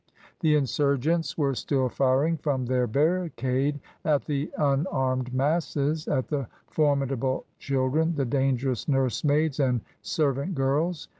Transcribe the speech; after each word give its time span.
The 0.39 0.55
insurgents 0.55 1.37
were 1.37 1.53
still 1.53 1.87
firing 1.87 2.35
from 2.35 2.65
their 2.65 2.87
barricade 2.87 3.79
at 4.03 4.25
the 4.25 4.51
unarmed 4.57 5.31
masses, 5.31 6.07
at 6.07 6.27
the 6.29 6.47
formidable 6.65 7.45
children, 7.59 8.15
the 8.15 8.25
dangerous 8.25 8.87
nursemaids 8.87 9.59
and 9.59 9.81
servant 10.01 10.55
girls. 10.55 11.07